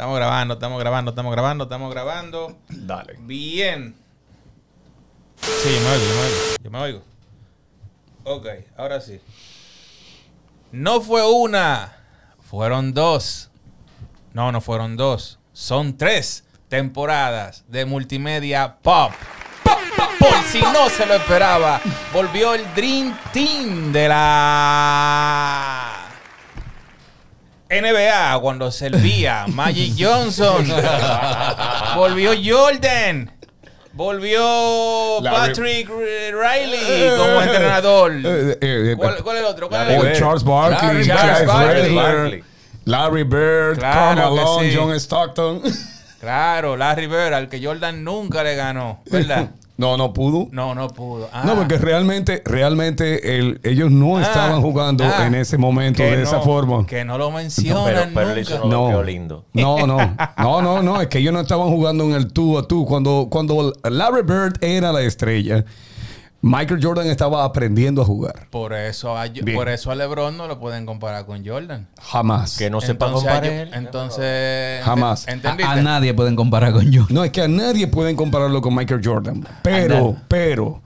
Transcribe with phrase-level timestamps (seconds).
[0.00, 2.56] Estamos grabando, estamos grabando, estamos grabando, estamos grabando.
[2.70, 3.18] Dale.
[3.20, 3.94] Bien.
[5.36, 6.56] Sí, yo me oigo, yo me oigo.
[6.62, 7.02] Yo me oigo.
[8.24, 8.46] Ok,
[8.78, 9.20] ahora sí.
[10.72, 11.98] No fue una,
[12.40, 13.50] fueron dos.
[14.32, 15.38] No, no fueron dos.
[15.52, 19.12] Son tres temporadas de multimedia pop.
[19.62, 21.78] Pop, pop, Por si no se lo esperaba,
[22.14, 25.79] volvió el Dream Team de la
[27.70, 30.66] NBA cuando servía Magic Johnson.
[31.96, 33.30] volvió Jordan.
[33.92, 38.12] Volvió Larry- Patrick Riley como entrenador.
[38.24, 39.68] Eh, eh, ¿Cuál, cuál es el otro?
[39.68, 40.18] ¿Cuál es el otro?
[40.18, 41.94] Charles Barkley, Larry Charles Barkley.
[41.96, 42.44] Barkley,
[42.84, 44.76] Larry Bird, Claro Karl Malone, sí.
[44.76, 45.62] John Stockton.
[46.20, 49.50] Claro, Larry Bird, al que Jordan nunca le ganó, ¿verdad?
[49.80, 50.48] No, no pudo.
[50.52, 51.28] No, no pudo.
[51.32, 56.02] Ah, No, porque realmente, realmente el- ellos no Ah, estaban jugando ah, en ese momento
[56.02, 56.84] de esa forma.
[56.86, 58.92] Que no lo No, mencionan pero, pero nunca.
[58.92, 59.02] no.
[59.02, 59.44] lindo.
[59.54, 59.96] No, no,
[60.36, 62.84] no, no, no, es que ellos no estaban jugando en el tú a tú.
[62.84, 65.64] Cuando, cuando Larry Bird era la estrella,
[66.42, 68.46] Michael Jordan estaba aprendiendo a jugar.
[68.50, 71.86] Por eso, a, por eso a LeBron no lo pueden comparar con Jordan.
[72.00, 72.56] Jamás.
[72.56, 73.68] Que no sepa entonces, comparar.
[73.74, 75.26] entonces Jamás.
[75.26, 75.64] ¿ent- A, ¿Entendiste?
[75.72, 77.06] a nadie pueden comparar con yo.
[77.10, 79.46] No, es que a nadie pueden compararlo con Michael Jordan.
[79.62, 80.80] Pero, pero,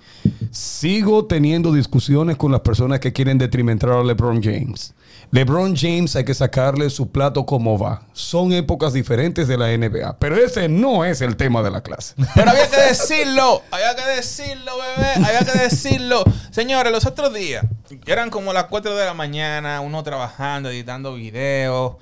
[0.55, 4.95] sigo teniendo discusiones con las personas que quieren detrimentar a LeBron James.
[5.33, 8.03] LeBron James hay que sacarle su plato como va.
[8.13, 10.17] Son épocas diferentes de la NBA.
[10.21, 12.15] Pero ese no es el tema de la clase.
[12.37, 16.23] Pero había que decirlo, había que decirlo, bebé, había que decirlo.
[16.53, 17.67] Señores, los otros días,
[18.07, 21.97] eran como las 4 de la mañana, uno trabajando, editando videos,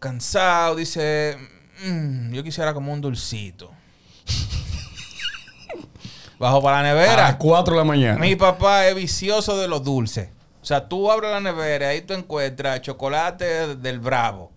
[0.00, 1.38] cansado, dice,
[1.86, 3.70] "Mm, yo quisiera como un dulcito.
[6.38, 7.16] Bajo para la A nevera.
[7.16, 8.18] las 4 de la mañana.
[8.18, 10.28] Mi papá es vicioso de los dulces.
[10.62, 14.50] O sea, tú abres la nevera y ahí tú encuentras chocolate del Bravo,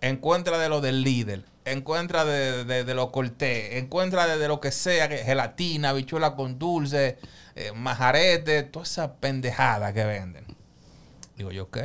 [0.00, 4.60] encuentras de lo del líder, encuentras de, de, de lo cortés, encuentras de, de lo
[4.60, 7.18] que sea, gelatina, bichuela con dulce,
[7.56, 10.44] eh, majarete, toda esa pendejada que venden.
[11.36, 11.78] Digo yo, ok,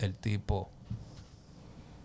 [0.00, 0.68] el tipo,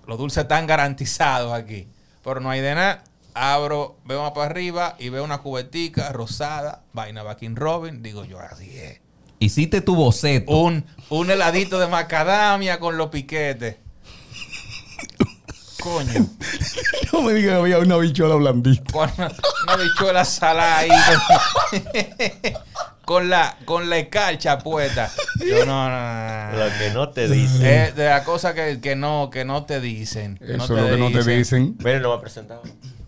[0.06, 1.88] los dulces están garantizados aquí,
[2.24, 3.03] pero no hay de nada.
[3.34, 8.03] Abro, veo más para arriba y veo una cubetica rosada, vaina Bakin Robin.
[8.03, 9.00] Digo yo, así es.
[9.40, 10.52] Hiciste tu boceto.
[10.52, 13.78] Un, un heladito de macadamia con los piquetes.
[15.80, 16.28] Coño.
[17.12, 18.92] No me digas que había una bichuela blandita.
[18.94, 20.90] Con una bichuela salada ahí.
[23.03, 25.12] Con la, con la escarcha puesta.
[25.40, 26.58] Yo no, no, no, no.
[26.58, 27.66] Lo que no te dicen.
[27.66, 30.38] Es de la cosa que, que no, que no te dicen.
[30.38, 31.75] que Eso es lo que no te dicen.
[31.80, 32.22] Miren, no me ha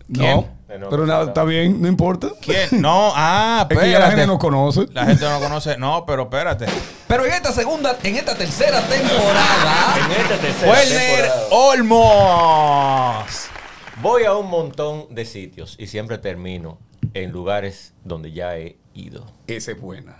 [0.06, 0.36] presentado.
[0.36, 0.42] No.
[0.42, 0.54] ¿Quién?
[0.90, 2.28] Pero nada, está bien, no importa.
[2.40, 2.68] ¿Quién?
[2.82, 4.26] No, ah, Es que ya la gente espérate.
[4.26, 4.86] nos conoce.
[4.92, 5.76] La gente no conoce.
[5.78, 6.66] No, pero espérate.
[7.06, 9.94] Pero en esta segunda, en esta tercera temporada.
[10.04, 13.46] En esta tercera Werner temporada Olmos.
[14.02, 16.78] voy a un montón de sitios y siempre termino
[17.14, 19.24] en lugares donde ya he ido.
[19.46, 20.16] Esa es buena.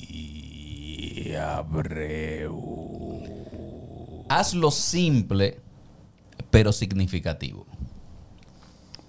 [0.00, 3.22] Ualqui Abreu.
[4.28, 5.58] Hazlo simple,
[6.50, 7.66] pero significativo.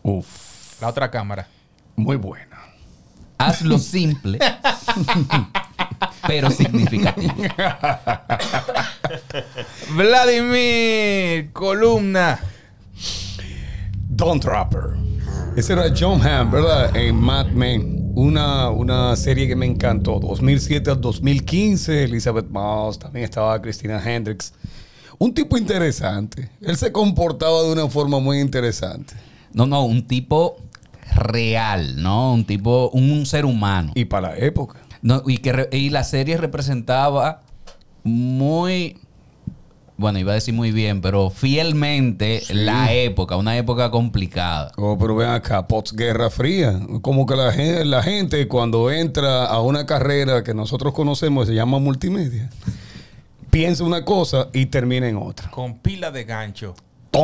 [0.04, 0.82] Uf.
[0.82, 1.48] La otra cámara.
[1.96, 2.58] Muy buena.
[3.38, 4.38] Hazlo simple,
[6.28, 7.34] pero significativo.
[9.96, 12.40] Vladimir, columna.
[14.08, 14.96] Don Trapper.
[15.56, 16.96] Ese era John Hamm, ¿verdad?
[16.96, 18.12] En Mad Men.
[18.14, 20.20] Una, una serie que me encantó.
[20.20, 22.04] 2007 al 2015.
[22.04, 23.00] Elizabeth Moss.
[23.00, 24.54] También estaba Christina Hendricks.
[25.22, 26.50] Un tipo interesante.
[26.62, 29.14] Él se comportaba de una forma muy interesante.
[29.54, 30.58] No, no, un tipo
[31.16, 32.34] real, ¿no?
[32.34, 33.92] Un tipo, un ser humano.
[33.94, 34.80] Y para la época.
[35.04, 37.44] No, y, que y la serie representaba
[38.04, 38.98] muy,
[39.96, 44.72] bueno, iba a decir muy bien, pero fielmente la época, una época complicada.
[44.78, 46.80] Oh, pero ven acá, postguerra fría.
[47.04, 51.54] Como que la gente, la gente cuando entra a una carrera que nosotros conocemos, se
[51.54, 52.50] llama multimedia,
[53.52, 55.52] piensa una cosa y termina en otra.
[55.52, 56.74] Con pila de gancho.
[57.12, 57.20] ¿Qué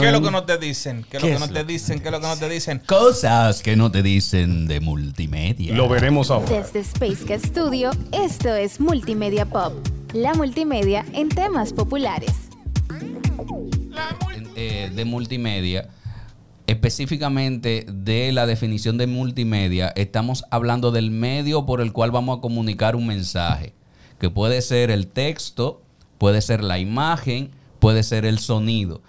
[0.00, 1.04] ¿Qué es lo que no te dicen?
[1.10, 1.98] ¿Qué es lo que no te dicen?
[1.98, 2.80] ¿Qué es lo que no te dicen?
[2.86, 5.74] Cosas que no te dicen de multimedia.
[5.74, 6.48] Lo veremos ahora.
[6.62, 9.72] Desde Space Studio, esto es Multimedia Pop,
[10.12, 12.30] la multimedia en temas populares.
[14.54, 15.88] eh, de multimedia,
[16.68, 22.40] específicamente de la definición de multimedia, estamos hablando del medio por el cual vamos a
[22.40, 23.74] comunicar un mensaje,
[24.18, 25.82] que puede ser el texto,
[26.18, 29.02] puede ser la imagen, puede ser el sonido.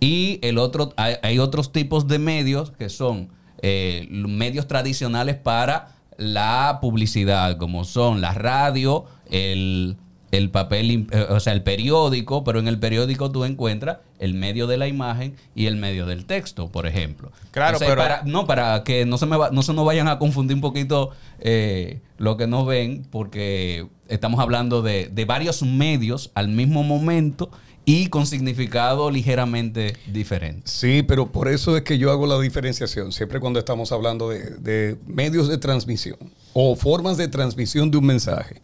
[0.00, 3.28] Y el otro, hay, otros tipos de medios que son
[3.62, 9.96] eh, medios tradicionales para la publicidad, como son la radio, el,
[10.32, 14.66] el papel, eh, o sea, el periódico, pero en el periódico tú encuentras el medio
[14.66, 17.30] de la imagen y el medio del texto, por ejemplo.
[17.52, 20.08] Claro, Entonces, pero- para- no, para que no se, me va- no se nos vayan
[20.08, 25.62] a confundir un poquito eh, lo que nos ven, porque estamos hablando de, de varios
[25.62, 27.50] medios al mismo momento
[27.84, 30.62] y con significado ligeramente diferente.
[30.64, 34.50] Sí, pero por eso es que yo hago la diferenciación, siempre cuando estamos hablando de,
[34.58, 36.16] de medios de transmisión
[36.54, 38.62] o formas de transmisión de un mensaje.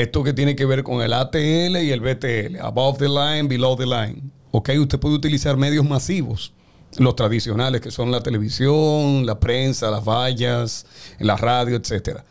[0.00, 3.76] Esto que tiene que ver con el ATL y el BTL, above the line, below
[3.76, 4.30] the line.
[4.50, 6.54] Ok, usted puede utilizar medios masivos,
[6.96, 10.86] los tradicionales que son la televisión, la prensa, las vallas,
[11.18, 12.24] la radio, etcétera.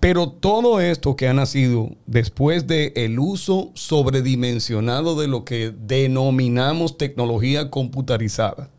[0.00, 6.96] Pero todo esto que ha nacido después del el uso sobredimensionado de lo que denominamos
[6.96, 8.70] tecnología computarizada,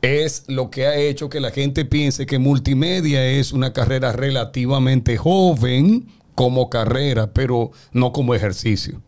[0.00, 5.18] es lo que ha hecho que la gente piense que multimedia es una carrera relativamente
[5.18, 6.08] joven
[6.40, 9.02] como carrera, pero no como ejercicio.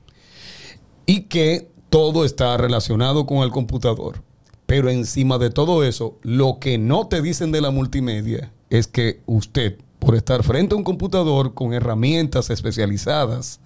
[1.06, 4.23] Y que todo está relacionado con el computador.
[4.67, 9.23] Pero encima de todo eso, lo que no te dicen de la multimedia es que
[9.25, 13.61] usted, por estar frente a un computador con herramientas especializadas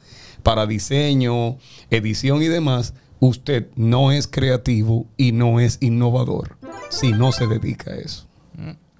[0.44, 1.58] para diseño,
[1.90, 6.56] edición y demás, usted no es creativo y no es innovador
[6.88, 8.28] si no se dedica a eso.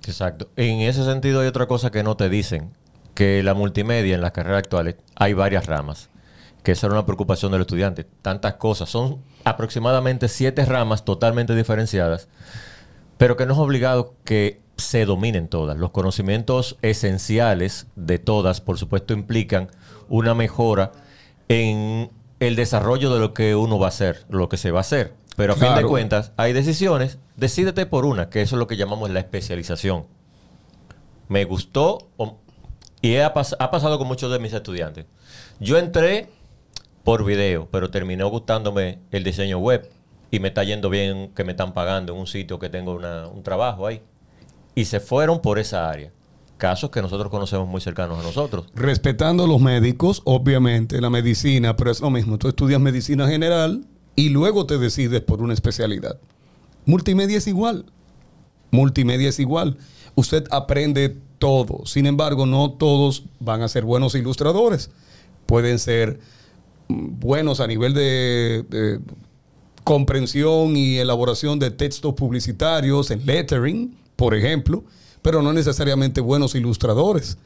[0.04, 0.50] Exacto.
[0.56, 2.72] En ese sentido hay otra cosa que no te dicen,
[3.16, 6.10] que la multimedia en las carreras actuales hay varias ramas,
[6.62, 8.04] que esa era una preocupación del estudiante.
[8.04, 12.28] Tantas cosas, son aproximadamente siete ramas totalmente diferenciadas,
[13.16, 15.78] pero que no es obligado que se dominen todas.
[15.78, 19.70] Los conocimientos esenciales de todas, por supuesto, implican
[20.10, 20.92] una mejora
[21.48, 24.82] en el desarrollo de lo que uno va a hacer, lo que se va a
[24.82, 25.14] hacer.
[25.36, 28.76] Pero a fin de cuentas, hay decisiones, decídete por una, que eso es lo que
[28.76, 30.04] llamamos la especialización.
[31.28, 32.38] Me gustó o-
[33.02, 35.06] y ha, ha pasado con muchos de mis estudiantes.
[35.60, 36.28] Yo entré
[37.04, 39.88] por video, pero terminó gustándome el diseño web
[40.30, 43.28] y me está yendo bien que me están pagando en un sitio que tengo una-
[43.28, 44.02] un trabajo ahí.
[44.74, 46.10] Y se fueron por esa área.
[46.58, 48.66] Casos que nosotros conocemos muy cercanos a nosotros.
[48.74, 52.38] Respetando los médicos, obviamente, la medicina, pero es lo mismo.
[52.38, 53.84] Tú estudias medicina general
[54.16, 56.18] y luego te decides por una especialidad.
[56.86, 57.84] Multimedia es igual.
[58.70, 59.76] Multimedia es igual.
[60.14, 61.86] Usted aprende todo.
[61.86, 64.90] Sin embargo, no todos van a ser buenos ilustradores.
[65.46, 66.18] Pueden ser
[66.88, 69.00] mm, buenos a nivel de, de
[69.84, 74.84] comprensión y elaboración de textos publicitarios en lettering, por ejemplo,
[75.26, 77.36] pero no necesariamente buenos ilustradores.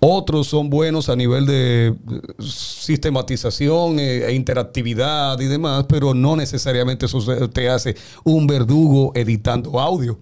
[0.00, 1.94] Otros son buenos a nivel de eh,
[2.40, 7.94] sistematización eh, e interactividad y demás, pero no necesariamente eso te hace
[8.24, 10.18] un verdugo editando audio.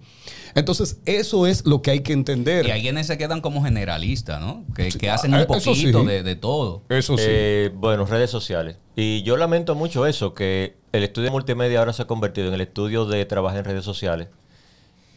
[0.53, 2.67] Entonces, eso es lo que hay que entender.
[2.67, 4.63] Y hay quienes se quedan como generalistas, ¿no?
[4.75, 5.69] Que, que hacen ah, un sí.
[5.69, 6.83] poquito de, de todo.
[6.89, 7.23] Eso sí.
[7.27, 8.77] Eh, bueno, redes sociales.
[8.95, 12.53] Y yo lamento mucho eso, que el estudio de multimedia ahora se ha convertido en
[12.53, 14.27] el estudio de trabajar en redes sociales.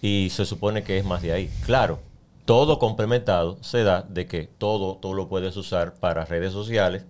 [0.02, 1.50] Y se supone que es más de ahí.
[1.64, 2.00] Claro,
[2.44, 7.04] todo complementado se da de que todo, todo lo puedes usar para redes sociales.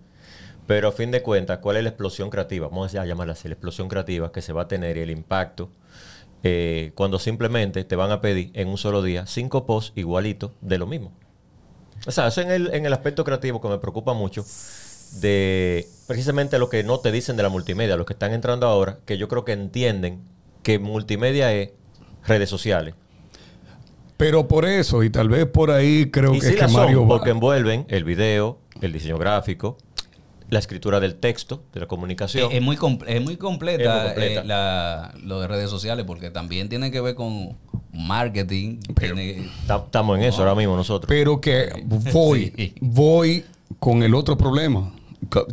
[0.67, 2.69] Pero a fin de cuentas, ¿cuál es la explosión creativa?
[2.69, 5.69] Vamos a llamarla así, la explosión creativa que se va a tener y el impacto
[6.43, 10.77] eh, cuando simplemente te van a pedir en un solo día cinco posts igualitos de
[10.77, 11.11] lo mismo.
[12.05, 14.45] O sea, eso en el, en el aspecto creativo que me preocupa mucho
[15.21, 18.99] de precisamente lo que no te dicen de la multimedia, los que están entrando ahora,
[19.05, 20.21] que yo creo que entienden
[20.63, 21.71] que multimedia es
[22.27, 22.95] redes sociales.
[24.17, 26.99] Pero por eso, y tal vez por ahí creo y que sí es que Mario
[26.99, 27.17] son, va.
[27.17, 29.77] porque envuelven el video, el diseño gráfico,
[30.49, 32.51] la escritura del texto, de la comunicación.
[32.51, 34.41] Es, es muy, com- es muy completa, Es muy completa.
[34.41, 37.57] eh, la- lo de redes sociales porque también tiene que ver con
[37.91, 38.77] marketing.
[39.67, 41.07] Estamos en eso ahora mismo nosotros.
[41.09, 42.73] Pero que voy, Sí.
[42.81, 43.43] voy
[43.79, 44.93] con el otro problema.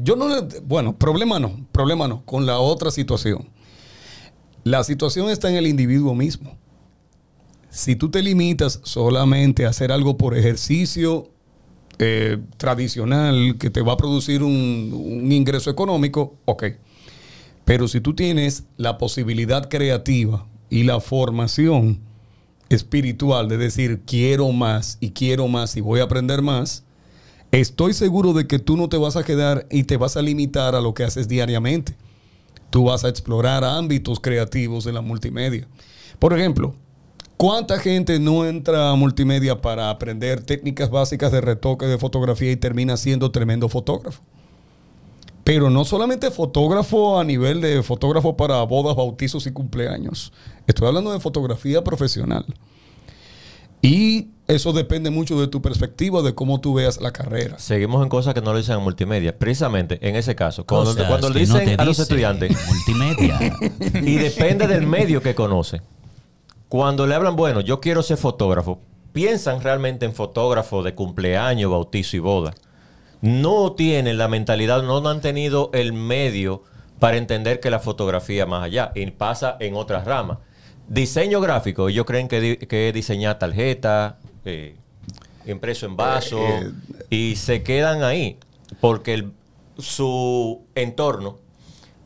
[0.03, 3.49] Yo no le, bueno, problema no, problema no, con la otra situación.
[4.65, 6.57] La situación está en el individuo mismo.
[7.71, 11.31] Si tú te limitas solamente a hacer algo por ejercicio
[11.99, 16.65] eh, tradicional que te va a producir un, un ingreso económico, ok.
[17.65, 22.01] Pero si tú tienes la posibilidad creativa y la formación
[22.69, 26.85] espiritual de decir quiero más y quiero más y voy a aprender más,
[27.53, 30.75] estoy seguro de que tú no te vas a quedar y te vas a limitar
[30.75, 31.95] a lo que haces diariamente.
[32.71, 35.67] Tú vas a explorar ámbitos creativos de la multimedia.
[36.19, 36.75] Por ejemplo,
[37.37, 42.57] ¿cuánta gente no entra a multimedia para aprender técnicas básicas de retoque de fotografía y
[42.57, 44.23] termina siendo tremendo fotógrafo?
[45.43, 50.33] Pero no solamente fotógrafo a nivel de fotógrafo para bodas, bautizos y cumpleaños.
[50.67, 52.45] Estoy hablando de fotografía profesional.
[53.83, 57.59] Y eso depende mucho de tu perspectiva, de cómo tú veas la carrera.
[57.59, 59.39] Seguimos en cosas que no lo dicen en multimedia.
[59.39, 63.39] Precisamente en ese caso, cuando, Cosas cuando le que no dicen a los estudiantes, Multimedia.
[64.03, 65.83] y depende del medio que conoce.
[66.69, 68.81] Cuando le hablan, bueno, yo quiero ser fotógrafo,
[69.13, 72.55] piensan realmente en fotógrafo de cumpleaños, bautizo y boda.
[73.23, 76.63] No tienen la mentalidad, no han tenido el medio
[76.99, 80.39] para entender que la fotografía más allá y pasa en otras ramas.
[80.91, 84.75] Diseño gráfico, ellos creen que, di- que diseñar tarjeta, eh,
[85.47, 86.73] impreso en vaso, Eh,
[87.11, 88.39] y se quedan ahí
[88.81, 89.33] porque el-
[89.79, 91.39] su entorno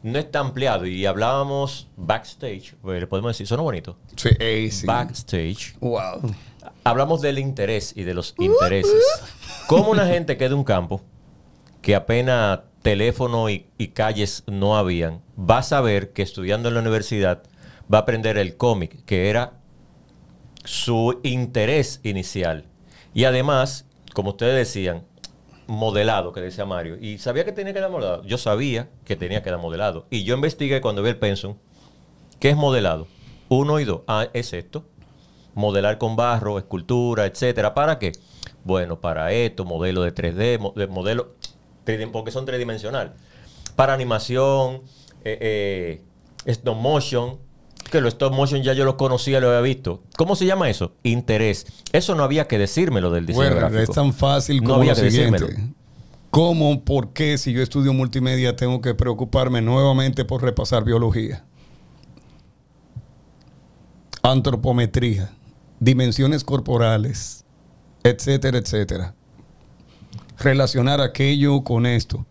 [0.02, 0.84] no está ampliado.
[0.86, 3.96] Y hablábamos backstage, pues, le podemos decir, suena bonito.
[4.16, 4.86] Sí, eh, sí.
[4.86, 5.76] Backstage.
[5.80, 6.34] Wow.
[6.84, 9.02] Hablamos del interés y de los intereses.
[9.66, 11.00] Como una gente que de un campo,
[11.80, 16.80] que apenas teléfono y, y calles no habían, va a saber que estudiando en la
[16.82, 17.42] universidad
[17.92, 19.54] va a aprender el cómic, que era
[20.64, 22.64] su interés inicial.
[23.12, 25.04] Y además, como ustedes decían,
[25.66, 26.96] modelado, que decía Mario.
[27.00, 28.24] Y sabía que tenía que dar modelado.
[28.24, 30.06] Yo sabía que tenía que dar modelado.
[30.10, 31.56] Y yo investigué cuando vi el pensum,
[32.40, 33.06] ¿qué es modelado?
[33.48, 34.02] Uno y dos.
[34.06, 34.84] Ah, es esto.
[35.54, 37.74] Modelar con barro, escultura, etcétera.
[37.74, 38.12] ¿Para qué?
[38.64, 41.34] Bueno, para esto, modelo de 3D, mo- de modelo,
[42.12, 43.14] porque son tridimensional.
[43.76, 44.82] Para animación,
[45.24, 46.00] eh,
[46.46, 47.38] eh, motion,
[47.98, 50.02] que los stop motion ya yo los conocía, lo había visto.
[50.16, 50.92] ¿Cómo se llama eso?
[51.02, 51.66] Interés.
[51.92, 53.82] Eso no había que decírmelo del diseño Bueno, gráfico.
[53.82, 55.44] es tan fácil No como había lo que siguiente.
[55.44, 55.74] decírmelo.
[56.30, 61.44] ¿Cómo, por qué, si yo estudio multimedia, tengo que preocuparme nuevamente por repasar biología?
[64.22, 65.30] Antropometría,
[65.80, 67.44] dimensiones corporales,
[68.02, 69.14] etcétera, etcétera.
[70.38, 72.26] Relacionar aquello con esto.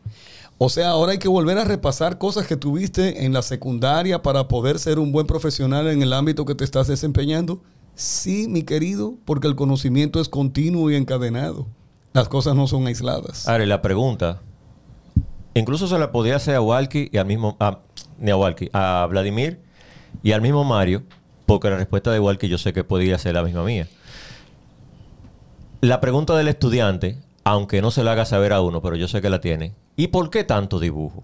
[0.58, 4.48] O sea, ahora hay que volver a repasar cosas que tuviste en la secundaria para
[4.48, 7.62] poder ser un buen profesional en el ámbito que te estás desempeñando.
[7.96, 11.68] Sí, mi querido, porque el conocimiento es continuo y encadenado.
[12.14, 13.48] Las cosas no son aisladas.
[13.48, 14.42] Ahora, la pregunta,
[15.54, 17.80] incluso se la podía hacer a Walkie y al mismo, a,
[18.20, 18.36] ni a
[18.74, 19.60] a Vladimir
[20.22, 21.04] y al mismo Mario,
[21.46, 23.88] porque la respuesta de Walkie yo sé que podría ser la misma mía.
[25.82, 29.22] La pregunta del estudiante, aunque no se la haga saber a uno, pero yo sé
[29.22, 31.24] que la tiene, ¿y por qué tanto dibujo?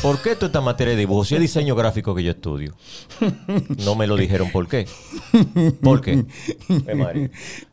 [0.00, 1.24] ¿Por qué toda esta materia de dibujo?
[1.24, 2.74] Si es diseño gráfico que yo estudio.
[3.84, 4.86] No me lo dijeron por qué.
[5.82, 6.24] ¿Por qué?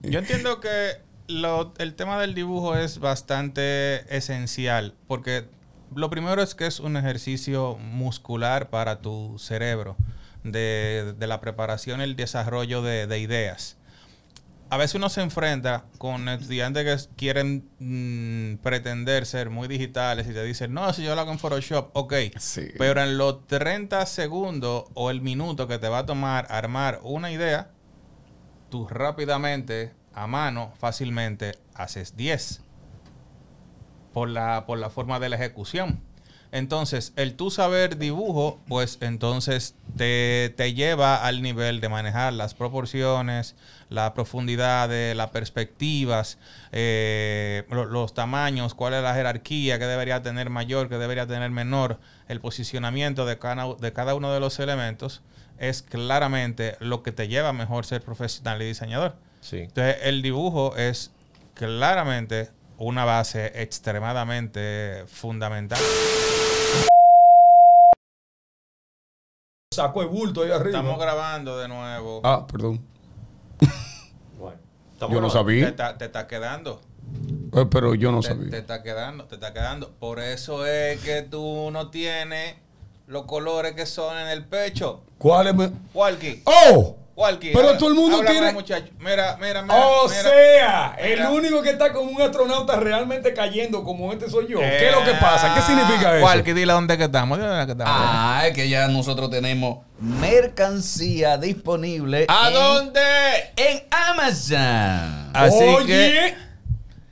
[0.02, 0.94] Yo entiendo que
[1.28, 5.46] lo- el tema del dibujo es bastante esencial porque
[5.96, 9.96] lo primero es que es un ejercicio muscular para tu cerebro
[10.44, 13.78] de, de la preparación y el desarrollo de, de ideas.
[14.72, 20.34] A veces uno se enfrenta con estudiantes que quieren mm, pretender ser muy digitales y
[20.34, 22.14] te dicen, no, si yo lo hago en Photoshop, ok.
[22.38, 22.68] Sí.
[22.78, 27.32] Pero en los 30 segundos o el minuto que te va a tomar armar una
[27.32, 27.72] idea,
[28.70, 32.62] tú rápidamente, a mano, fácilmente, haces 10
[34.14, 36.04] por la, por la forma de la ejecución.
[36.52, 42.54] Entonces, el tú saber dibujo, pues entonces te, te lleva al nivel de manejar las
[42.54, 43.56] proporciones,
[43.90, 46.38] las profundidades, las perspectivas,
[46.72, 51.50] eh, lo- los tamaños, cuál es la jerarquía, qué debería tener mayor, qué debería tener
[51.52, 55.22] menor, el posicionamiento de cada, de cada uno de los elementos,
[55.58, 59.16] es claramente lo que te lleva a mejor ser profesional y diseñador.
[59.42, 59.58] Sí.
[59.60, 61.12] Entonces, el dibujo es
[61.54, 65.80] claramente una base extremadamente fundamental.
[69.72, 70.80] Saco el bulto ahí arriba.
[70.80, 72.22] Estamos grabando de nuevo.
[72.24, 72.82] Ah, perdón.
[74.40, 74.58] Bueno,
[75.00, 76.82] Yo no Te sabía, está, te está quedando.
[77.54, 78.58] eh, pero yo no Te, te sabía.
[78.58, 79.92] está quedando, te está quedando.
[80.00, 82.56] Por eso es que tú no tienes
[83.06, 85.04] los colores que son en el pecho.
[85.20, 85.54] ¿Cuál es?
[85.56, 86.96] mi- Walkie, ¡Oh!
[87.42, 88.88] Pero habla- todo el mundo háblame, tiene- muchacho.
[89.00, 89.76] Mira, mira, mira.
[89.76, 90.22] O mira.
[90.22, 91.28] sea, Mira.
[91.28, 94.60] el único que está con un astronauta realmente cayendo como este soy yo.
[94.60, 95.54] ¿Qué es lo que pasa?
[95.54, 96.26] ¿Qué significa eso?
[96.26, 97.38] Walkie, dile dónde que estamos.
[97.38, 97.94] Dile dónde que estamos.
[97.96, 102.26] Ah, es que ya nosotros tenemos mercancía disponible.
[102.30, 103.02] ¿A en- dónde?
[103.58, 105.32] En Amazon.
[105.34, 105.86] Así Oye.
[105.86, 106.36] que,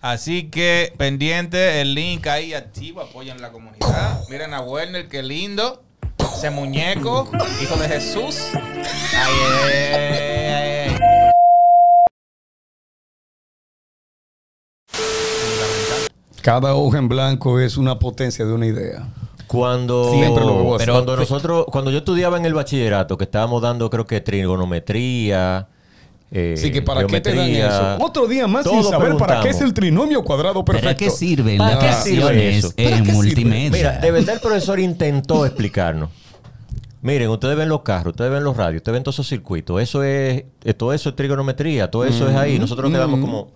[0.02, 4.22] así que pendiente el link ahí activo, apoyan la comunidad.
[4.30, 5.84] Miren a Werner, qué lindo.
[6.38, 7.28] Ese muñeco,
[7.64, 8.52] hijo de Jesús.
[8.54, 8.62] Ay,
[9.12, 10.98] ay, ay, ay, ay.
[16.42, 19.08] Cada hoja en blanco es una potencia de una idea.
[19.48, 20.84] Cuando, Siempre lo veo así.
[20.86, 25.68] pero cuando nosotros, cuando yo estudiaba en el bachillerato, que estábamos dando, creo que trigonometría.
[26.32, 28.06] eh, Así que para qué te dan geometría, eso.
[28.06, 29.62] Otro día más sin todo saber para qué es preguntamos.
[29.62, 30.86] el trinomio cuadrado perfecto.
[30.90, 32.72] ¿Para qué sirven ¿Para las qué sirve eso?
[32.76, 33.14] ¿Para en qué sirve?
[33.14, 33.72] multimedia?
[33.72, 36.10] Mira, de verdad el profesor intentó explicarnos
[37.02, 39.82] Miren, ustedes ven los carros, ustedes ven los radios, ustedes ven todos esos circuitos.
[39.82, 42.58] Eso es, eh, todo eso es trigonometría, todo eso es ahí.
[42.60, 43.52] Nosotros nos quedamos como,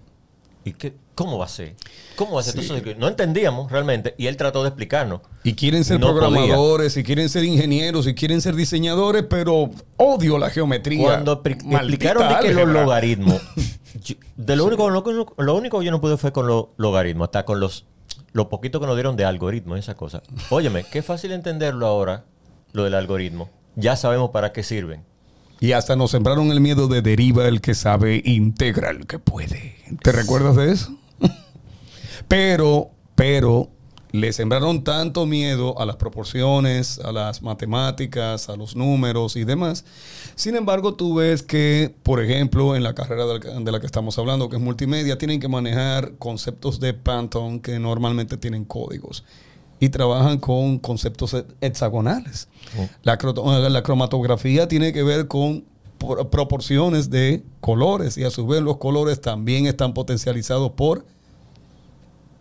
[0.64, 1.76] ¿y qué, cómo va a ser?
[2.16, 3.00] ¿Cómo va a ser todo eso?
[3.00, 5.22] No entendíamos realmente y él trató de explicarnos.
[5.44, 10.38] Y quieren ser No programadores, y quieren ser ingenieros, y quieren ser diseñadores, pero odio
[10.38, 11.04] la geometría.
[11.04, 13.42] Cuando explicaron de que los logaritmos,
[14.04, 16.66] yo- de lo único, lo, que- lo único que yo no pude fue con los
[16.78, 17.86] logaritmos, hasta con los
[18.34, 20.22] lo poquito que nos dieron de algoritmos, esa cosa.
[20.52, 22.24] Óyeme, qué fácil entenderlo ahora,
[22.74, 23.50] lo del algoritmo.
[23.76, 25.04] Ya sabemos para qué sirven.
[25.60, 29.76] Y hasta nos sembraron el miedo de deriva el que sabe, integra el que puede.
[30.02, 30.98] ¿Te recuerdas de eso?
[32.28, 33.70] pero, pero,
[34.12, 39.86] le sembraron tanto miedo a las proporciones, a las matemáticas, a los números y demás.
[40.36, 43.86] Sin embargo, tú ves que, por ejemplo, en la carrera de la, de la que
[43.86, 49.24] estamos hablando, que es multimedia, tienen que manejar conceptos de Pantone que normalmente tienen códigos
[49.82, 52.48] y trabajan con conceptos he- hexagonales.
[53.04, 55.66] La, cro- la cromatografía tiene que ver con
[55.98, 61.04] por- proporciones de colores y a su vez los colores también están potencializados por,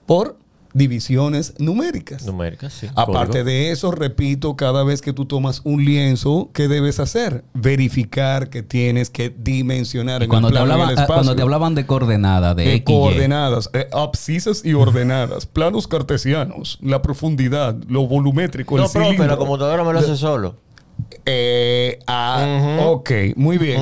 [0.06, 0.36] por
[0.74, 2.24] divisiones numéricas.
[2.24, 2.86] Numéricas, sí.
[2.94, 3.44] Aparte código.
[3.46, 7.44] de eso, repito, cada vez que tú tomas un lienzo, ¿qué debes hacer?
[7.54, 11.06] Verificar que tienes que dimensionar Y en cuando, el te plano y el hablaban, ah,
[11.06, 11.36] cuando espacio.
[11.36, 17.76] te hablaban de coordenadas, de X, coordenadas, eh, abscisas y ordenadas, planos cartesianos, la profundidad,
[17.88, 20.56] lo volumétrico, No, el la computadora me lo hace solo.
[21.26, 22.44] Eh, ah,
[22.78, 22.88] Ujú.
[22.90, 23.80] Ok, muy bien.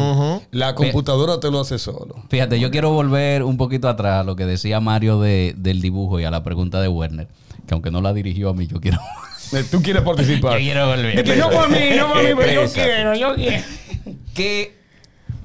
[0.50, 2.16] La computadora te lo hace solo.
[2.28, 6.18] Fíjate, yo quiero volver un poquito atrás a lo que decía Mario de- del dibujo
[6.20, 7.28] y a la pregunta de Werner,
[7.66, 8.98] que aunque no la dirigió a mí, yo quiero...
[9.52, 10.58] Eh, Tú quieres participar.
[10.86, 11.16] volver.
[11.16, 13.62] De que no para mí, no para mí, pero yo quiero, yo quiero.
[14.34, 14.74] que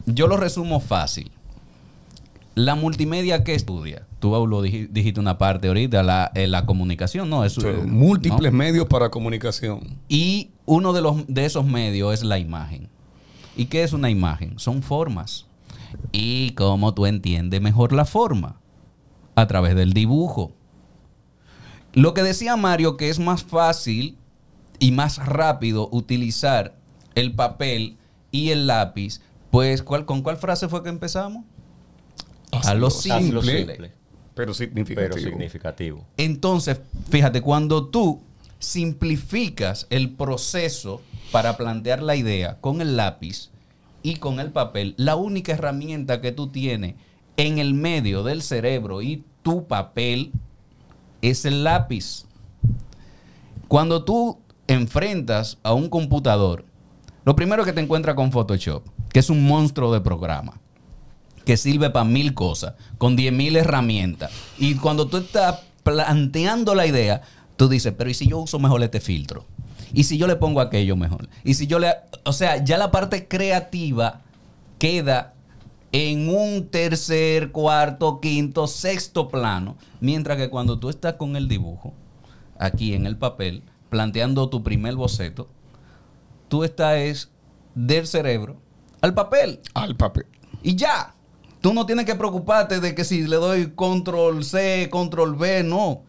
[0.06, 1.32] yo lo resumo fácil.
[2.56, 7.30] La multimedia que estudia, tú lo dij- dijiste una parte ahorita, la, eh, la comunicación,
[7.30, 7.44] ¿no?
[7.44, 8.58] Eso, eh, Múltiples ¿no?
[8.58, 9.98] medios para comunicación.
[10.08, 12.88] Y uno de, los, de esos medios es la imagen.
[13.58, 14.58] ¿Y qué es una imagen?
[14.60, 15.46] Son formas.
[16.14, 18.62] ¿Y cómo tú entiendes mejor la forma?
[19.36, 20.54] A través del dibujo.
[21.92, 24.18] Lo que decía Mario, que es más fácil
[24.80, 26.78] y más rápido utilizar
[27.16, 27.98] el papel
[28.32, 29.20] y el lápiz,
[29.52, 31.44] pues ¿cuál, ¿con cuál frase fue que empezamos?
[32.64, 33.42] A lo simple.
[33.58, 33.94] simple,
[34.36, 35.16] Pero significativo.
[35.16, 36.06] pero significativo.
[36.18, 38.22] Entonces, fíjate, cuando tú
[38.60, 43.50] simplificas el proceso para plantear la idea con el lápiz
[44.02, 46.96] y con el papel, la única herramienta que tú tienes
[47.38, 50.32] en el medio del cerebro y tu papel
[51.22, 52.26] es el lápiz.
[53.68, 56.66] Cuando tú enfrentas a un computador,
[57.26, 60.60] lo primero que te encuentras con Photoshop, que es un monstruo de programa
[61.46, 64.32] que sirve para mil cosas, con diez mil herramientas.
[64.58, 67.22] Y cuando tú estás planteando la idea,
[67.58, 69.46] tú dices, pero ¿y si yo uso mejor este filtro?
[69.94, 71.30] ¿Y si yo le pongo aquello mejor?
[71.44, 71.94] Y si yo le...
[72.26, 74.22] O sea, ya la parte creativa
[74.80, 75.34] queda
[75.92, 79.78] en un tercer, cuarto, quinto, sexto plano.
[80.00, 81.94] Mientras que cuando tú estás con el dibujo,
[82.58, 85.48] aquí en el papel, planteando tu primer boceto,
[86.48, 87.30] tú estás es
[87.76, 88.58] del cerebro
[89.02, 89.60] al papel.
[89.74, 90.26] Al papel.
[90.64, 91.14] Y ya.
[91.64, 96.04] Tú no tienes que preocuparte de que si le doy control C, control B, no.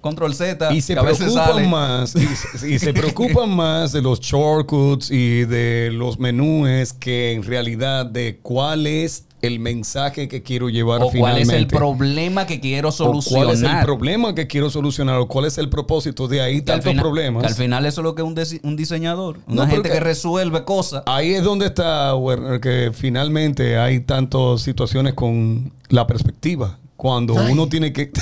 [0.00, 0.72] Control Z.
[0.72, 4.18] Y se que a veces preocupan más, y se, y se preocupan más de los
[4.18, 10.68] shortcuts y de los menús que en realidad de cuál es el mensaje que quiero
[10.70, 11.56] llevar O cuál es finalmente.
[11.58, 13.44] el problema que quiero O solucionar.
[13.46, 16.62] cuál es el problema que quiero solucionar o cuál es el propósito de ahí Que
[16.62, 17.42] tantos final- problemas.
[17.42, 19.38] que al final eso es lo que es un, un diseñador.
[19.48, 21.02] Una No, gente que- que resuelve cosas.
[21.06, 26.78] Ahí es donde está, Werner, que finalmente hay tantas situaciones con la perspectiva.
[26.96, 28.12] Cuando uno tiene que...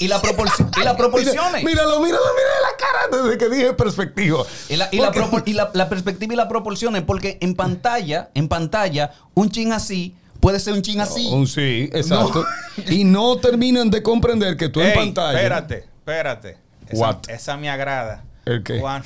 [0.00, 1.62] Y la, y las proporciones.
[1.62, 4.38] Míralo, míralo, míralo la cara desde que dije perspectiva.
[4.70, 5.12] Y, la, y la
[5.44, 10.14] y la- la perspectiva y las proporciones, porque en pantalla, en pantalla, un chin así
[10.40, 11.28] puede ser un chin así.
[11.30, 12.44] Oh, sí, exacto.
[12.88, 15.38] Y no terminan de comprender que tú en pantalla...
[15.38, 16.56] Espérate, espérate.
[16.88, 17.16] Esa, What?
[17.28, 18.24] esa me agrada.
[18.46, 18.78] ¿El qué?
[18.80, 19.02] Juan,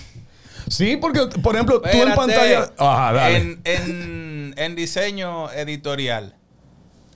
[0.69, 2.71] Sí, porque, por ejemplo, tú en pantalla...
[2.79, 3.37] Ajá, dale.
[3.37, 6.35] En, en, en diseño editorial.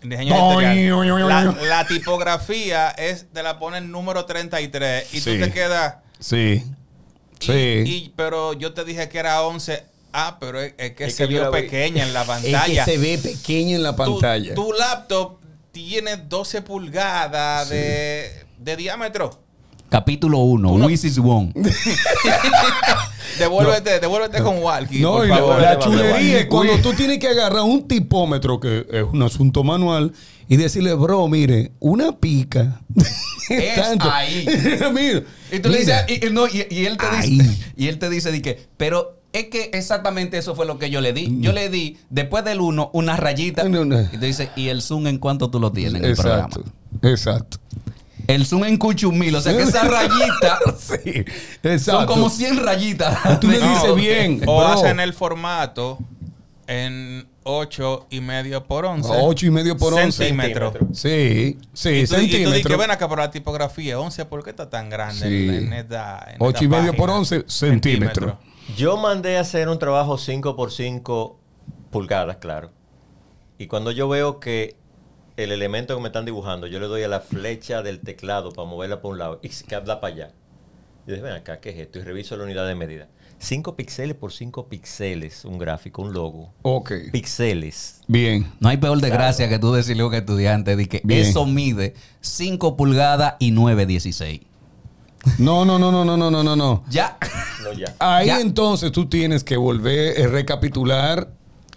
[0.02, 1.56] En diseño editorial.
[1.68, 5.34] la, tipografía es, te la ponen número 33 y Sí.
[5.38, 5.96] tú te quedas.
[6.18, 6.62] Sí.
[7.40, 7.52] y- Sí.
[7.86, 9.84] y- pero yo te dije que era 11.
[10.20, 12.84] Ah, pero es, es que Es se que vio pequeña en la Es pantalla.
[12.84, 14.54] que se ve pequeño en la pantalla.
[14.54, 15.38] Tu, laptop
[15.72, 19.42] tiene 12 pulgadas de, de diámetro.
[19.88, 21.52] Capítulo 1, Tú no- Wisis One.
[23.38, 25.00] Devuélvete, devuélvete con Walkie.
[25.00, 25.60] No, por la, favor.
[25.62, 29.62] la Devuélvete, chulería es cuando tú tienes que agarrar un tipómetro, que es un asunto
[29.62, 30.12] manual,
[30.48, 32.80] y decirle, bro, mire, una pica.
[33.50, 34.46] Es ahí.
[34.92, 37.38] mira, Y tú le dices, y, y no, y- y él te Ahí.
[37.38, 40.88] dice, y él te dice, di que, pero Es que exactamente eso fue lo que
[40.90, 41.36] yo le di.
[41.40, 43.68] Yo le di, después del 1, una rayita.
[43.68, 44.00] No, no.
[44.00, 46.62] Y te dice, ¿y el Zoom en cuánto tú lo tienes en el Exacto.
[46.62, 47.12] programa?
[47.14, 47.58] Exacto.
[48.26, 49.34] El Zoom en cuchumil.
[49.36, 51.24] O sea que esa rayita Sí,
[51.62, 51.78] exacto.
[51.98, 53.38] son como 100 rayitas.
[53.40, 54.40] Tú le No, dices bien.
[54.46, 54.66] O bro.
[54.68, 55.98] hacen el formato
[56.66, 59.08] en 8 y medio por 11.
[59.12, 60.12] Ocho y medio por once.
[60.24, 60.74] Centímetros.
[60.92, 64.50] Sí, sí, Y tú, y tú dices ven acá por la tipografía, 11, ¿por qué
[64.50, 65.48] está tan grande Sí.
[65.48, 67.18] en, en esta, en Ocho esta y medio por página?
[67.18, 68.34] once centímetros.
[68.76, 71.38] Yo mandé a hacer un trabajo 5 por 5
[71.90, 72.70] pulgadas, claro.
[73.58, 74.76] Y cuando yo veo que
[75.36, 78.68] el elemento que me están dibujando, yo le doy a la flecha del teclado para
[78.68, 80.32] moverla para un lado y se queda para allá.
[81.06, 81.98] Yo dije, ven acá, ¿qué es esto?
[81.98, 83.08] Y reviso la unidad de medida.
[83.38, 86.52] 5 píxeles por 5 píxeles, un gráfico, un logo.
[86.62, 86.92] Ok.
[87.12, 88.02] Píxeles.
[88.06, 88.52] Bien.
[88.60, 91.20] No hay peor desgracia que tú decirle a un estudiante de que Bien.
[91.20, 94.47] eso mide 5 pulgadas y 9.16.
[95.38, 96.84] No, no, no, no, no, no, no, no.
[96.90, 97.18] Ya.
[97.62, 97.94] No, ya.
[97.98, 101.30] Ahí entonces tú tienes que volver a recapitular,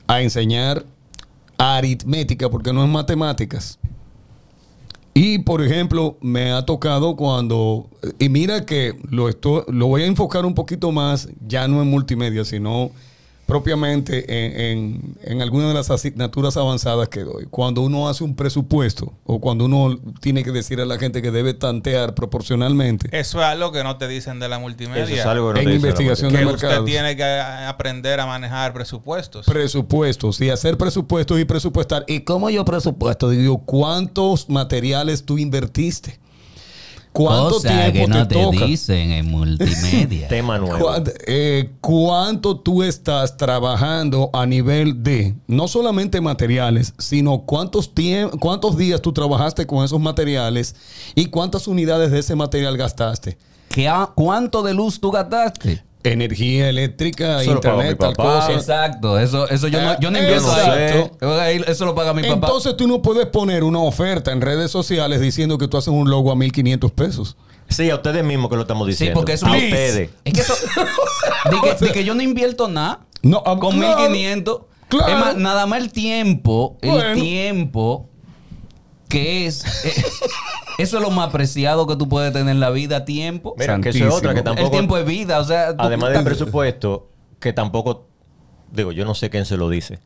[0.08, 0.86] a enseñar
[1.58, 3.80] aritmética, porque no es matemáticas.
[5.14, 10.06] Y por ejemplo, me ha tocado cuando, y mira que lo, estoy, lo voy a
[10.06, 12.92] enfocar un poquito más, ya no en multimedia, sino
[13.52, 17.48] propiamente en, en, en alguna de las asignaturas avanzadas que doy.
[17.50, 21.32] Cuando uno hace un presupuesto o cuando uno tiene que decir a la gente que
[21.32, 25.04] debe tantear proporcionalmente Eso es algo que no te dicen de la multimedia.
[25.04, 26.86] Eso es algo que no En investigación que de usted mercados.
[26.86, 29.46] tiene que aprender a manejar presupuestos.
[29.46, 32.06] presupuestos y hacer presupuestos y presupuestar.
[32.08, 33.30] ¿Y cómo yo presupuesto?
[33.30, 36.21] Digo, ¿cuántos materiales tú invertiste?
[37.14, 38.66] ¿Cuánto Cosa tiempo que no te, te, toca?
[38.66, 40.28] dicen en multimedia.
[40.30, 40.80] Tema nuevo.
[40.80, 47.92] ¿Cuánto, eh, cuánto tú estás trabajando a nivel de no solamente materiales, sino cuántos,
[48.40, 50.76] cuántos días tú trabajaste con esos materiales
[51.14, 53.38] y cuántas unidades de ese material gastaste?
[53.68, 55.84] ¿Qué ¿Cuánto de luz tú gastaste?
[56.04, 58.54] Energía eléctrica, Eso internet, tal cosa.
[58.54, 60.52] Exacto, eso, eso yo, no, yo no invierto
[61.40, 61.62] ahí.
[61.68, 62.48] Eso lo paga mi papá.
[62.48, 66.10] Entonces tú no puedes poner una oferta en redes sociales diciendo que tú haces un
[66.10, 67.38] logo a 1500 pesos.
[67.70, 69.20] Sí, a ustedes mismos que lo estamos sí, diciendo.
[69.20, 69.68] porque eso a Please.
[69.68, 70.10] ustedes.
[70.26, 70.54] Es que eso.
[71.52, 73.02] de, que, de que yo no invierto nada.
[73.22, 74.62] No, ah, con claro, 1500.
[74.90, 75.14] claro.
[75.14, 76.78] Es más, nada más el tiempo.
[76.82, 78.10] El tiempo
[79.12, 79.64] que es.
[79.86, 80.04] eh,
[80.80, 83.54] eso es lo más preciado que tú puedes tener en la vida, tiempo.
[83.58, 84.66] Mira, que eso es otra que tampoco.
[84.66, 85.40] el tiempo es vida.
[85.40, 88.08] O sea, tú- Además del presupuesto, que tampoco,
[88.72, 90.00] digo, yo no sé quién se lo dice.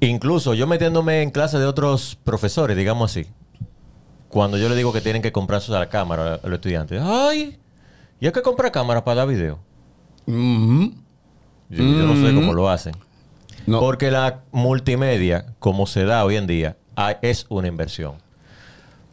[0.00, 3.26] Incluso yo metiéndome en clase de otros profesores, digamos así,
[4.28, 7.58] cuando yo le digo que tienen que comprar su cámara a los estudiantes, ay,
[8.20, 9.58] ¿y hay que comprar cámara para dar video?
[10.26, 10.92] Ujú.
[11.68, 12.94] Yo, yo no sé cómo lo hacen.
[13.66, 13.78] No.
[13.80, 16.76] Porque la multimedia, como se da hoy en día,
[17.22, 18.16] es una inversión.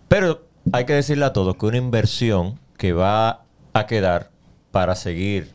[0.07, 4.29] Pero hay que decirle a todos que una inversión que va a quedar
[4.71, 5.51] para seguir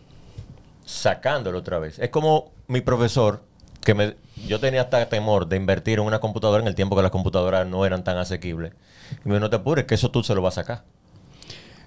[0.85, 1.99] sacándolo otra vez.
[1.99, 3.43] Es como mi profesor,
[3.83, 4.17] que me,
[4.47, 7.67] yo tenía hasta temor de invertir en una computadora en el tiempo que las computadoras
[7.67, 8.73] no eran tan asequibles.
[9.25, 10.85] Y me dijo, no te apures, que eso tú se lo vas a sacar.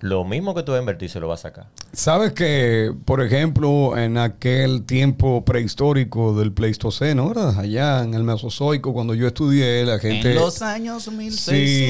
[0.02, 1.68] Lo mismo que tú vas a invertir se lo vas a sacar.
[1.94, 7.58] Sabes que, por ejemplo, en aquel tiempo prehistórico del Pleistoceno, ¿verdad?
[7.60, 10.30] Allá en el Mesozoico, cuando yo estudié, la gente...
[10.32, 11.40] en los años 1600.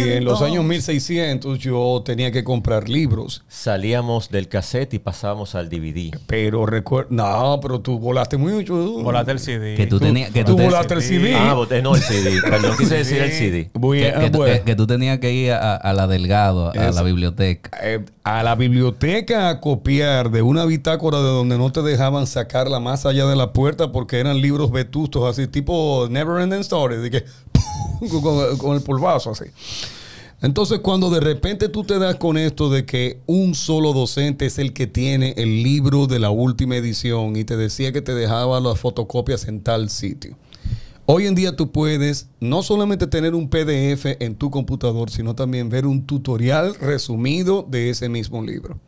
[0.05, 3.43] Sí, en los años 1600 yo tenía que comprar libros.
[3.47, 6.17] Salíamos del cassette y pasábamos al DVD.
[6.27, 7.09] Pero recuerdo...
[7.11, 8.75] No, pero tú volaste mucho.
[8.75, 9.75] Volaste el CD.
[9.75, 10.29] Que tú tenías.
[10.31, 11.35] Que tú tú te- volaste el CD.
[11.35, 12.41] Ah, boté- no, el CD.
[12.41, 13.69] Perdón, quise decir el CD.
[13.73, 14.53] Voy que, a- que tú, bueno.
[14.53, 16.91] que- que tú tenías que ir a, a la Delgado, a Eso.
[16.95, 17.71] la biblioteca.
[17.83, 22.79] eh, a la biblioteca a copiar de una bitácora de donde no te dejaban sacarla
[22.79, 26.95] más allá de la puerta porque eran libros vetustos así, tipo Never Ending Story,
[28.21, 29.45] con, con el polvazo así.
[30.41, 34.59] Entonces, cuando de repente tú te das con esto de que un solo docente es
[34.59, 38.59] el que tiene el libro de la última edición y te decía que te dejaba
[38.59, 40.37] las fotocopias en tal sitio.
[41.07, 45.69] Hoy en día tú puedes no solamente tener un PDF en tu computador, sino también
[45.69, 48.79] ver un tutorial resumido de ese mismo libro.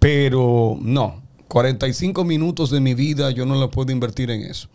[0.00, 4.68] Pero no, 45 minutos de mi vida yo no la puedo invertir en eso.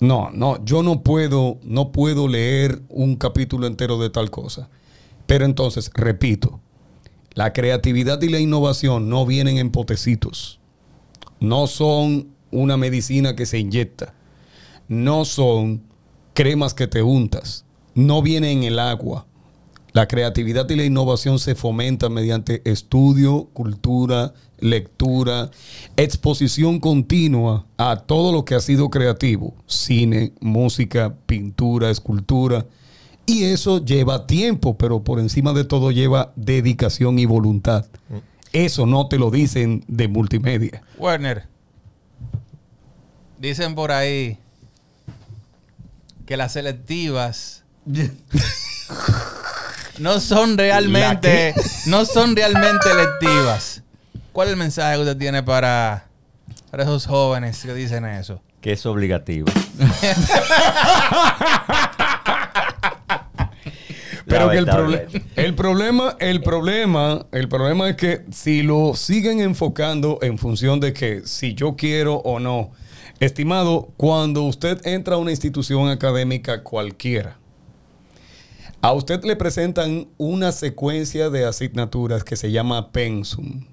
[0.00, 4.68] No, no, yo no puedo, no puedo leer un capítulo entero de tal cosa.
[5.26, 6.58] Pero entonces, repito,
[7.34, 10.58] la creatividad y la innovación no vienen en potecitos.
[11.38, 14.14] No son una medicina que se inyecta.
[14.90, 15.84] No son
[16.34, 17.64] cremas que te untas.
[17.94, 19.24] No vienen en el agua.
[19.92, 25.52] La creatividad y la innovación se fomentan mediante estudio, cultura, lectura,
[25.96, 32.66] exposición continua a todo lo que ha sido creativo, cine, música, pintura, escultura.
[33.26, 37.86] Y eso lleva tiempo, pero por encima de todo lleva dedicación y voluntad.
[38.52, 40.82] Eso no te lo dicen de multimedia.
[40.98, 41.46] Werner,
[43.38, 44.36] Dicen por ahí
[46.30, 47.64] que las selectivas
[49.98, 51.52] no son realmente,
[51.86, 53.82] no son realmente electivas.
[54.30, 56.06] ¿Cuál es el mensaje que usted tiene para,
[56.70, 58.40] para esos jóvenes que dicen eso?
[58.60, 59.48] Que es obligativo.
[64.26, 65.20] Pero que el, Lamentablemente.
[65.20, 70.78] proble- el problema, el problema, el problema es que si lo siguen enfocando en función
[70.78, 72.70] de que si yo quiero o no,
[73.20, 77.38] estimado, cuando usted entra a una institución académica cualquiera,
[78.80, 83.66] a usted le presentan una secuencia de asignaturas que se llama pensum.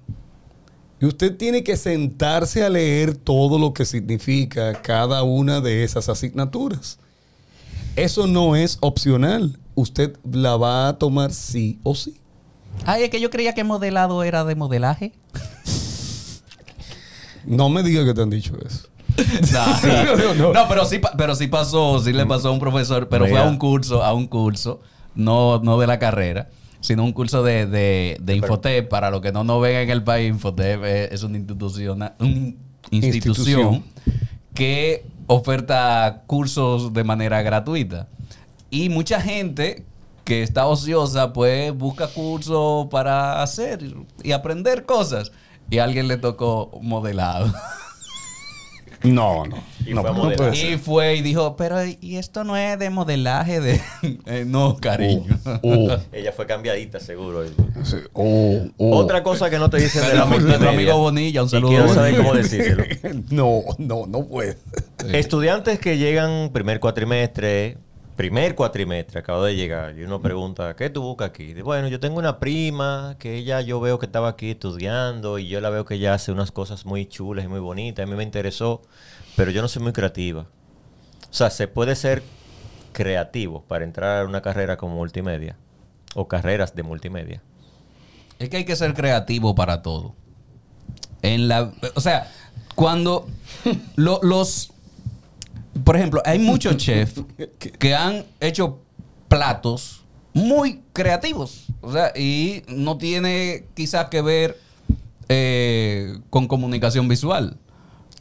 [1.00, 6.08] Y usted tiene que sentarse a leer todo lo que significa cada una de esas
[6.08, 6.98] asignaturas.
[7.96, 9.58] Eso no es opcional.
[9.74, 12.20] Usted la va a tomar sí o sí.
[12.84, 15.12] Ay, es que yo creía que modelado era de modelaje.
[17.44, 18.88] No me diga que te han dicho eso.
[19.52, 20.52] No, No, no.
[20.52, 23.44] No, pero sí, pero sí pasó, sí le pasó a un profesor, pero fue a
[23.44, 24.80] un curso, a un curso,
[25.14, 26.48] no, no de la carrera,
[26.80, 28.88] sino un curso de, de, de Infotep.
[28.88, 32.14] Para los que no nos ven en el país, Infotep es, es una institución, una
[32.90, 33.04] institución,
[33.74, 33.84] Institución.
[34.54, 38.08] que oferta cursos de manera gratuita.
[38.70, 39.84] Y mucha gente
[40.24, 43.80] que está ociosa, pues busca cursos para hacer
[44.22, 45.32] y aprender cosas.
[45.70, 47.52] Y a alguien le tocó modelado.
[49.02, 49.56] No, no.
[49.86, 50.36] Y no, fue a no modelar.
[50.36, 50.72] puede ser.
[50.72, 53.80] Y fue y dijo, pero ¿y esto no es de modelaje de...?
[54.26, 55.24] Eh, no, cariño.
[55.62, 57.44] Oh, Ella fue cambiadita, seguro.
[57.84, 58.66] sí, oh.
[58.78, 60.70] Otra cosa que no te dicen de la Nuestro multimedia.
[60.70, 61.70] amigo Bonilla, un y saludo.
[61.70, 62.84] quiero saber cómo decírselo.
[63.30, 64.56] No, no, no puede.
[65.12, 67.78] Estudiantes que llegan primer cuatrimestre,
[68.18, 71.54] primer cuatrimestre, acabo de llegar, y uno pregunta, ¿qué tú buscas aquí?
[71.62, 75.60] Bueno, yo tengo una prima que ella yo veo que estaba aquí estudiando y yo
[75.60, 78.24] la veo que ella hace unas cosas muy chulas y muy bonitas, a mí me
[78.24, 78.82] interesó,
[79.36, 80.40] pero yo no soy muy creativa.
[80.42, 82.24] O sea, se puede ser
[82.92, 85.56] creativo para entrar a una carrera como multimedia
[86.16, 87.40] o carreras de multimedia.
[88.40, 90.16] Es que hay que ser creativo para todo.
[91.22, 92.32] En la, o sea,
[92.74, 93.28] cuando
[93.94, 94.72] lo- los,
[95.84, 97.22] por ejemplo, hay muchos chefs
[97.78, 98.80] que han hecho
[99.28, 104.58] platos muy creativos, o sea, y no tiene quizás que ver
[105.28, 107.56] eh, con comunicación visual.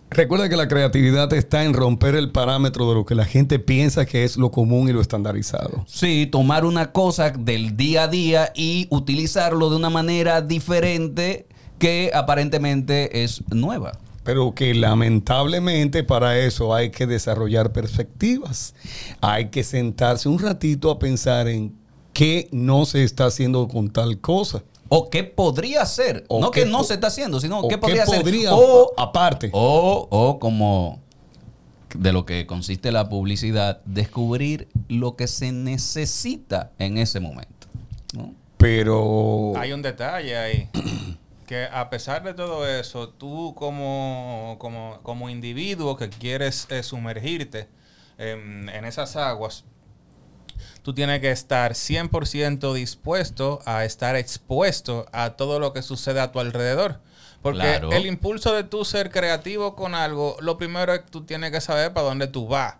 [0.09, 4.05] Recuerda que la creatividad está en romper el parámetro de lo que la gente piensa
[4.05, 5.83] que es lo común y lo estandarizado.
[5.85, 11.45] Sí, tomar una cosa del día a día y utilizarlo de una manera diferente
[11.77, 13.99] que aparentemente es nueva.
[14.27, 18.75] Pero que lamentablemente para eso hay que desarrollar perspectivas.
[19.21, 21.73] Hay que sentarse un ratito a pensar en
[22.11, 24.65] qué no se está haciendo con tal cosa.
[24.89, 26.25] O qué podría ser.
[26.27, 28.59] O no qué que no se está haciendo, sino o qué podría, podría, ser.
[28.59, 29.49] O, aparte.
[29.53, 30.99] o, o como
[31.95, 37.67] de lo que consiste la publicidad, descubrir lo que se necesita en ese momento.
[38.13, 38.33] ¿no?
[38.57, 40.69] Pero Hay un detalle ahí.
[41.47, 47.69] Que a pesar de todo eso, tú como, como, como individuo que quieres eh, sumergirte
[48.17, 49.63] en, en esas aguas,
[50.83, 56.31] tú tienes que estar 100% dispuesto a estar expuesto a todo lo que sucede a
[56.31, 56.99] tu alrededor.
[57.41, 57.91] Porque Claro.
[57.93, 61.61] el impulso de tú ser creativo con algo, lo primero es que tú tienes que
[61.61, 62.75] saber para dónde tú vas.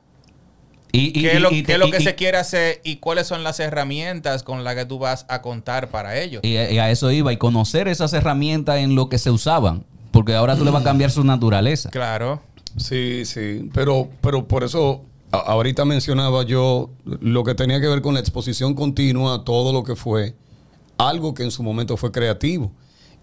[0.92, 2.98] Y, y- ¿Qué es lo, y- qué es lo que y- se quiere hacer y
[2.98, 6.40] cuáles son las herramientas con las que tú vas a contar para ello?
[6.44, 9.84] Y, y a eso iba, y conocer esas herramientas en lo que se usaban.
[10.12, 11.90] Porque ahora tú le vas a cambiar su naturaleza.
[11.90, 12.42] Claro.
[12.78, 18.02] Sí, sí, pero, pero por eso a- ahorita mencionaba yo lo que tenía que ver
[18.02, 20.36] con la exposición continua a todo lo que fue
[20.98, 22.72] algo que en su momento fue creativo.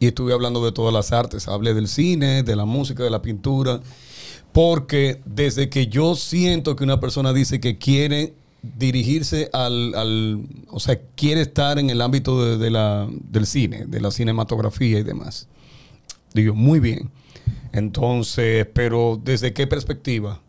[0.00, 3.22] Y estuve hablando de todas las artes, hablé del cine, de la música, de la
[3.22, 3.80] pintura,
[4.54, 10.78] porque desde que yo siento que una persona dice que quiere dirigirse al, al- o
[10.78, 15.02] sea, quiere estar en el ámbito de- de la, del cine, de la cinematografía y
[15.02, 15.48] demás.
[16.34, 17.10] Digo, muy bien.
[17.72, 20.40] Entonces, pero ¿desde qué perspectiva?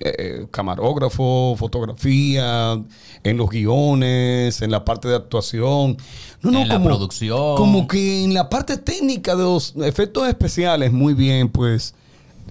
[0.00, 2.82] Eh, camarógrafo, fotografía,
[3.22, 5.98] en los guiones, en la parte de actuación.
[6.40, 7.56] No, no, En la producción.
[7.56, 11.94] Como que en la parte técnica de los efectos especiales, muy bien, pues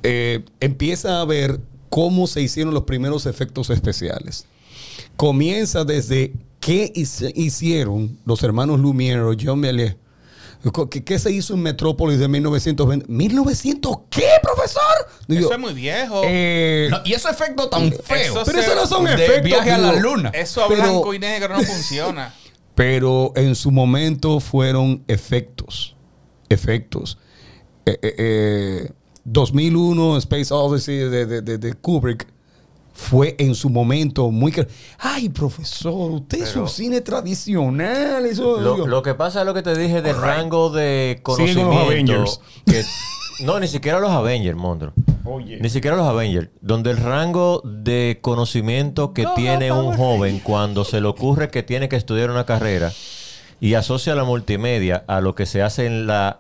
[0.04, 4.46] eh, empieza a ver cómo se hicieron los primeros efectos especiales.
[5.16, 9.96] Comienza desde qué hicieron los hermanos Lumière o John Méliès.
[10.92, 13.06] ¿Qué, qué se hizo en Metrópolis de 1920?
[13.08, 14.82] ¿1900 qué, profesor?
[15.28, 16.22] Digo, Eso es muy viejo.
[16.26, 18.28] eh, No, y esos efectos tan feos.
[18.32, 19.44] Eso pero se- eso no son de efectos.
[19.44, 20.30] viaje a la luna.
[20.34, 22.34] Eso a Pero- blanco y negro no funciona.
[22.76, 25.96] Pero en su momento fueron efectos.
[26.50, 27.18] Efectos.
[27.86, 28.92] Eh, eh, eh,
[29.32, 32.26] 2001, Space Odyssey de, de- de- de Kubrick,
[32.94, 34.54] fue en su momento muy...
[34.98, 38.26] Ay, profesor, usted es un cine tradicional.
[38.26, 41.38] Eso, Lo, lo que pasa es lo que te dije del rango de Sigue con
[41.38, 41.86] los conocimiento.
[41.92, 42.40] Avengers.
[42.66, 42.84] que-
[43.46, 44.94] no, ni siquiera los Avengers, Mondro.
[45.26, 45.60] Oye.
[45.60, 46.50] Ni siquiera los Avengers.
[46.62, 51.88] Donde el rango de conocimiento que tiene un joven cuando se le ocurre que tiene
[51.90, 52.92] que estudiar una carrera
[53.60, 56.40] y asocia la multimedia a lo que se hace en la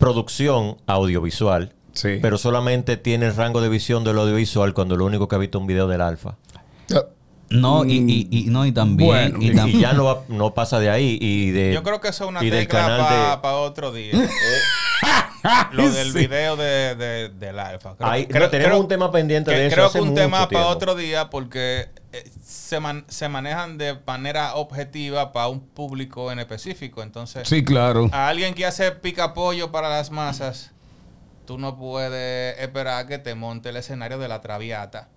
[0.00, 2.18] producción audiovisual, Sí.
[2.20, 5.58] pero solamente tiene el rango de visión del audiovisual cuando lo único que ha visto
[5.58, 6.34] es un video del alfa.
[7.50, 9.08] No, y, y, y- no, y también.
[9.10, 11.18] Bueno, y Y, tam- y ya no, va- no pasa de ahí.
[11.20, 14.12] Y de, Yo creo que eso es una tecla para de- otro día.
[15.72, 16.18] Lo del Sí.
[16.18, 17.96] video de, de- del alfa.
[17.98, 20.48] Ahí- no, tenemos un tema pendiente que de eso Creo hace que un mucho tema
[20.48, 21.88] para otro día porque eh,
[22.42, 27.02] se, man- se manejan de manera objetiva para un público en específico.
[27.02, 28.08] Entonces, Sí, claro.
[28.12, 30.72] a alguien que hace pica pollo para las masas,
[31.46, 35.08] tú no puedes esperar que te monte el escenario de la traviata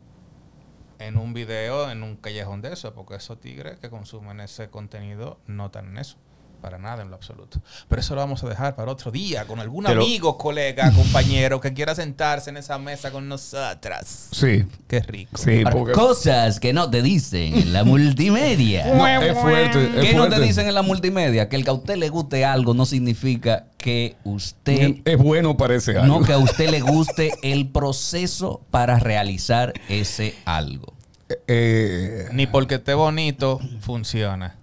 [1.00, 5.40] en un video, en un callejón de eso, porque esos tigres que consumen ese contenido
[5.48, 6.18] no están en eso.
[6.64, 7.60] Para nada en lo absoluto.
[7.90, 11.74] Pero eso lo vamos a dejar para otro día, con algún amigo, colega, compañero que
[11.74, 14.30] quiera sentarse en esa mesa con nosotras.
[14.32, 15.38] Sí, Qué rico.
[15.38, 15.92] sí, porque...
[15.92, 18.86] Cosas que no te dicen en la multimedia.
[18.94, 19.92] No, es fuerte.
[20.00, 21.50] es ¿Qué no te dicen en la multimedia?
[21.50, 25.98] Que el que a usted le guste algo no significa que usted Es bueno, parece
[25.98, 26.20] algo.
[26.22, 30.94] no que a usted le guste el proceso para realizar ese algo.
[31.48, 34.56] Eh, Ni porque esté bonito, funciona.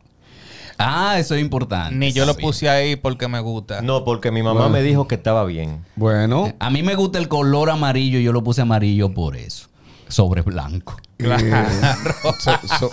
[0.82, 1.94] Ah, eso es importante.
[1.94, 3.82] Ni yo lo puse ahí porque me gusta.
[3.82, 4.70] No, porque mi mamá Bueno.
[4.72, 5.84] me dijo que estaba bien.
[5.96, 9.68] bueno, A mí me gusta el color amarillo y yo lo puse amarillo por eso.
[10.08, 10.96] Sobre blanco.
[11.18, 11.60] eh,
[12.40, 12.90] so- so-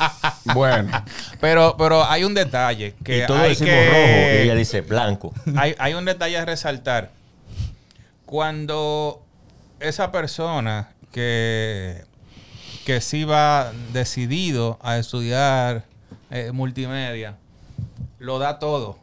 [0.54, 0.92] bueno,
[1.40, 4.82] Pero, pero hay un detalle que y todos hay decimos que- rojo y ella dice
[4.82, 5.34] blanco.
[5.56, 7.12] hay, hay un detalle a resaltar.
[8.26, 9.24] Cuando
[9.80, 12.04] esa persona que,
[12.86, 15.86] que sí va decidido a estudiar
[16.30, 17.38] eh, multimedia,
[18.20, 18.98] lo da todo,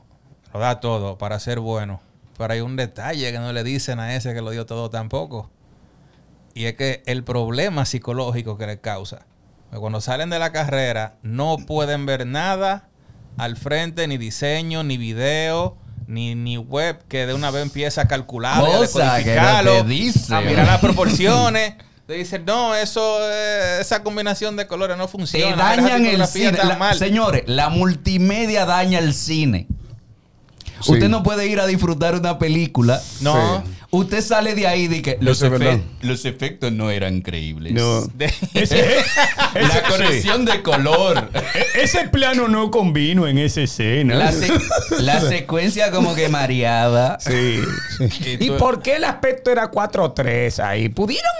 [0.53, 2.01] lo da todo para ser bueno.
[2.37, 5.51] Pero hay un detalle que no le dicen a ese que lo dio todo tampoco.
[6.55, 9.27] Y es que el problema psicológico que le causa.
[9.71, 12.89] que Cuando salen de la carrera, no pueden ver nada
[13.37, 18.09] al frente, ni diseño, ni video, ni, ni web, que de una vez empieza a
[18.09, 19.81] calcular, y a no decodificarlo,
[20.31, 21.75] a mirar las proporciones.
[22.07, 25.57] Te dicen, no, eso, eh, esa combinación de colores no Te funciona.
[25.57, 26.49] esa dañan el cine.
[26.51, 26.99] está La- mal".
[26.99, 29.67] señores, la multimedia daña el cine.
[30.85, 30.93] Sí.
[30.93, 33.01] Usted no puede ir a disfrutar una película.
[33.21, 33.63] No.
[33.65, 33.71] Sí.
[33.91, 37.73] Usted sale de ahí de que los, efe- efectos no eran creíbles.
[37.73, 38.01] no.
[38.07, 38.33] De-
[39.55, 41.31] La corrección de color.
[41.55, 44.17] E- Ese plano no convino en esa escena.
[44.17, 44.53] La, se-
[45.01, 47.19] la secuencia como que mareaba.
[47.21, 47.61] Sí,
[47.99, 48.37] sí.
[48.41, 50.89] Y ¿Y por qué el aspecto era 4-3 ahí?
[50.89, 51.33] ¿Pudieron?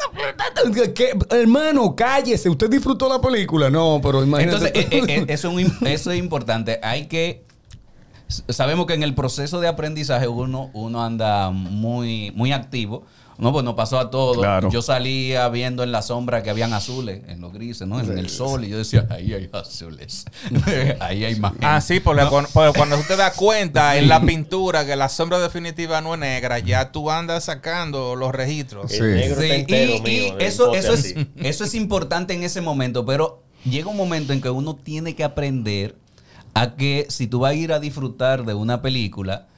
[0.95, 1.11] ¿Qué?
[1.31, 2.49] Hermano, cállese.
[2.49, 3.69] ¿Usted disfrutó la película?
[3.69, 4.67] No, pero imagínate.
[4.69, 6.79] Entonces, eh, eh, eh, eso, es un- eso es importante.
[6.83, 7.43] Hay que.
[8.49, 13.05] Sabemos que en el proceso de aprendizaje uno, uno anda muy, muy activo.
[13.37, 14.39] No, pues nos pasó a todos.
[14.39, 14.71] Claro.
[14.71, 17.99] Yo salía viendo en la sombra que habían azules, en los grises, ¿no?
[18.01, 18.65] En el sol.
[18.65, 20.25] Y yo decía, ahí hay azules.
[21.01, 21.53] ahí hay más.
[21.61, 25.09] Ah, sí, porque, cuando, porque cuando tú te das cuenta en la pintura que la
[25.09, 28.93] sombra definitiva no es negra, ya tú andas sacando los registros.
[28.93, 28.99] Sí.
[28.99, 30.39] El negro Sí, está entero y, mío.
[30.39, 31.29] eso, eso, es, así.
[31.37, 35.25] eso es importante en ese momento, pero llega un momento en que uno tiene que
[35.25, 35.97] aprender
[36.55, 39.49] a que si tú vas a ir a disfrutar de una película,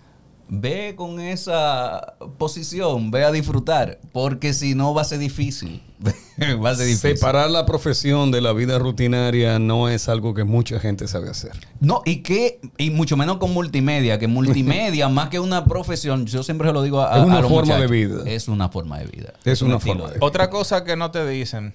[0.48, 5.82] ve con esa posición, ve a disfrutar, porque si no va a ser difícil.
[6.64, 7.16] va a ser difícil.
[7.16, 11.52] Separar la profesión de la vida rutinaria no es algo que mucha gente sabe hacer.
[11.80, 16.42] No, y que, y mucho menos con multimedia, que multimedia, más que una profesión, yo
[16.42, 18.22] siempre se lo digo a, Es una a los forma de vida.
[18.26, 19.32] Es una forma de vida.
[19.44, 20.26] Es un una forma de vida.
[20.26, 21.74] Otra cosa que no te dicen,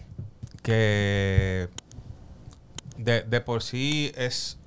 [0.64, 1.68] que
[2.98, 4.58] de, de por sí es,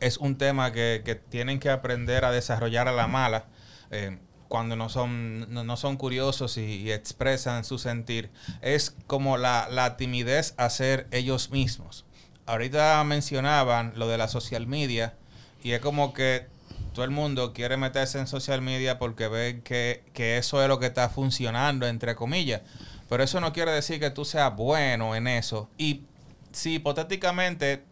[0.00, 3.46] es un tema que, que tienen que aprender a desarrollar a la mala,
[3.90, 8.30] eh, cuando no son, no, no son curiosos y, expresan su sentir,
[8.62, 12.06] es como la, la timidez a ser ellos mismos.
[12.46, 15.14] Ahorita mencionaban lo de la social media
[15.62, 16.46] y es como que
[16.94, 20.78] todo el mundo quiere meterse en social media porque ven que, que eso es lo
[20.78, 22.62] que está funcionando, entre comillas.
[23.08, 25.68] Pero eso no quiere decir que tú seas bueno en eso.
[25.76, 26.04] Y
[26.52, 27.84] si hipotéticamente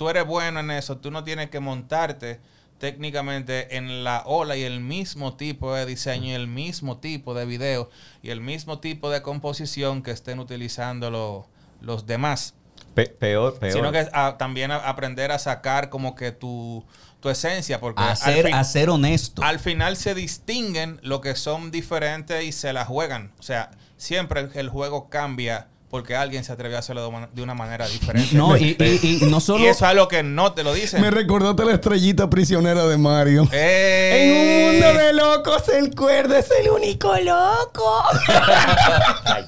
[0.00, 2.40] tú eres bueno en eso, tú no tienes que montarte
[2.78, 7.44] técnicamente en la ola y el mismo tipo de diseño y el mismo tipo de
[7.44, 7.90] video
[8.22, 11.46] y el mismo tipo de composición que estén utilizando lo-
[11.82, 12.54] los demás.
[12.94, 13.72] Pe- peor, peor.
[13.74, 16.82] Sino que ah, también a- aprender a sacar como que tu,
[17.20, 19.42] tu esencia, porque A al, ser, fin- a ser honesto.
[19.42, 23.32] al final se distinguen lo que son diferentes y se la juegan.
[23.38, 27.54] O sea, siempre el, el juego cambia porque alguien se atrevió a hacerlo de, una-
[27.54, 28.34] manera diferente.
[28.36, 29.64] No, y, y- y no solo.
[29.64, 31.00] Y eso es algo que no te lo dicen.
[31.00, 33.48] Me recordaste la estrellita prisionera de Mario.
[33.52, 34.70] ¡Eh!
[34.70, 38.04] En un mundo de locos, el cuerdo es el único loco.
[39.24, 39.44] Ay,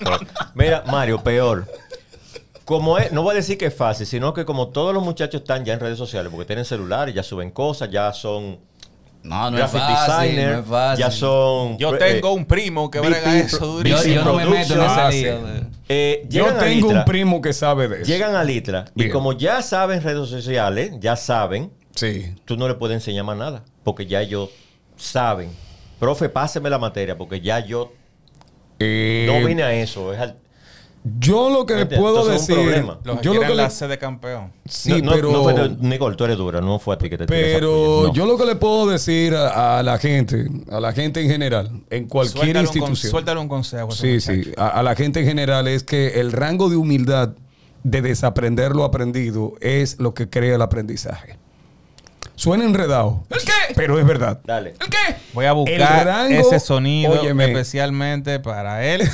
[0.55, 1.67] Mira, Mario, peor.
[2.65, 5.41] Como es, no voy a decir que es fácil, sino que como todos los muchachos
[5.43, 8.59] están ya en redes sociales, porque tienen celulares, ya suben cosas, ya son
[9.23, 10.27] No, no es fácil.
[10.27, 11.05] designer, no es fácil.
[11.05, 11.79] ya son...
[11.79, 14.15] Yo eh, tengo un primo que VP brega eso pro- Yo, durísimo.
[14.17, 15.41] yo no me meto en ese lío.
[15.47, 18.05] Ah, eh, Yo tengo Litra, un primo que sabe de eso.
[18.11, 22.35] Llegan a Litra y como ya saben redes sociales, ya saben, Sí.
[22.47, 24.49] tú no le puedes enseñar más nada, porque ya ellos
[24.97, 25.51] saben.
[26.01, 27.93] Profe, páseme la materia, porque ya yo
[28.81, 30.13] Eh, no vine a eso.
[30.13, 30.37] Es al-
[31.19, 32.65] Yo lo que le puedo entonces es un decir.
[32.85, 32.99] problema.
[33.03, 34.53] Los Yo lo que le, la sede campeón.
[34.69, 35.33] sí, no, no- pero.
[35.33, 38.13] no fue Nicole, tú eres dura, no fue a ti que te Pero no.
[38.13, 41.71] yo lo que le puedo decir a, a la gente, a la gente en general,
[41.91, 43.11] en cualquier Suéltale un, institución.
[43.11, 43.91] suéltale un consejo.
[43.91, 44.33] Sí, muchacho.
[44.45, 44.53] sí.
[44.57, 47.31] A, a la gente en general es que el rango de humildad
[47.83, 51.37] de desaprender lo aprendido es lo que crea el aprendizaje.
[52.37, 53.25] Suena enredado.
[53.29, 53.75] ¿El qué?
[53.75, 54.41] Pero es verdad.
[54.45, 54.71] Dale.
[54.81, 55.17] ¿El qué?
[55.35, 57.47] Voy a buscar rango- ese sonido Óyeme.
[57.47, 59.03] especialmente para él.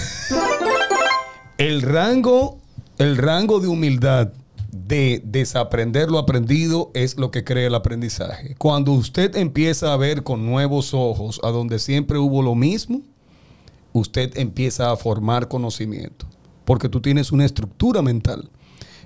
[1.59, 2.59] El rango,
[2.98, 4.32] el rango de humildad
[4.70, 8.54] de desaprender lo aprendido es lo que crea el aprendizaje.
[8.59, 13.02] Cuando usted empieza a ver con nuevos ojos a donde siempre hubo lo mismo,
[13.92, 16.26] usted empieza a formar conocimiento.
[16.64, 18.48] Porque tú tienes una estructura mental.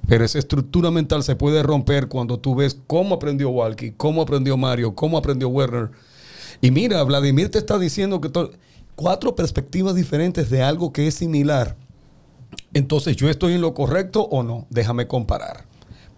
[0.06, 4.58] Pero esa estructura mental se puede romper cuando tú ves cómo aprendió Walkie, cómo aprendió
[4.58, 5.90] Mario, cómo aprendió Werner.
[6.60, 8.30] Y mira, Vladimir te está diciendo que
[8.94, 11.78] cuatro perspectivas diferentes de algo que es similar.
[12.74, 14.66] Entonces, ¿yo estoy en lo correcto o no?
[14.70, 15.64] Déjame comparar.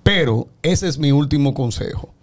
[0.03, 2.15] Pero ese es mi último consejo.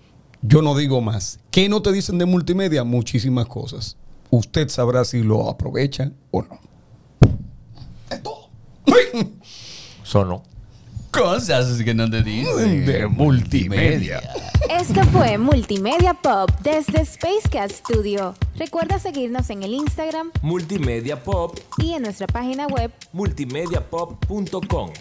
[0.42, 1.40] Yo no digo más.
[1.52, 2.84] ¿Qué no te dicen de multimedia?
[2.84, 3.98] Muchísimas cosas.
[4.30, 6.60] Usted sabrá si lo aprovecha o no.
[8.10, 8.50] Es todo.
[10.04, 10.44] Sonó.
[11.12, 12.86] Cosas que no te dicen.
[12.86, 14.22] De multimedia.
[14.70, 18.34] Esto fue Multimedia Pop desde Spacecat Studio.
[18.56, 24.92] Recuerda seguirnos en el Instagram Multimedia Pop, y en nuestra página web multimediapop.com.